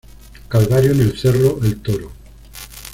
[0.47, 2.11] Calvario en el cerro El toro.